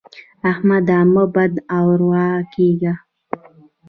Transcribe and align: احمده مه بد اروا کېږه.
احمده 0.51 0.97
مه 1.13 1.23
بد 1.33 1.53
اروا 1.79 2.27
کېږه. 2.53 2.93